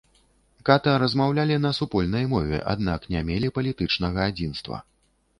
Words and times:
Ката 0.67 0.93
размаўлялі 1.01 1.57
на 1.65 1.71
супольнай 1.79 2.25
мове, 2.31 2.61
аднак 2.73 3.05
не 3.15 3.21
мелі 3.27 3.51
палітычнага 3.57 4.25
адзінства. 4.33 4.81